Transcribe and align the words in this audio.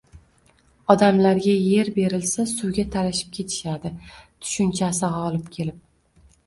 —«odamlarga 0.93 1.53
yer 1.73 1.91
berilsa 1.99 2.47
suvga 2.53 2.87
talashib 2.97 3.31
ketishadi», 3.39 3.93
tushunchasi 4.19 5.13
g‘olib 5.21 5.55
kelib 5.59 5.83